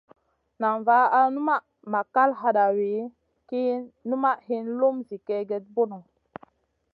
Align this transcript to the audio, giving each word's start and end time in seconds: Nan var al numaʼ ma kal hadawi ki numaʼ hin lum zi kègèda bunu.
Nan 0.61 0.77
var 0.87 1.05
al 1.17 1.27
numaʼ 1.35 1.63
ma 1.91 1.99
kal 2.15 2.31
hadawi 2.41 2.89
ki 3.49 3.61
numaʼ 4.09 4.37
hin 4.47 4.65
lum 4.79 4.95
zi 5.07 5.15
kègèda 5.27 5.67
bunu. 5.75 5.97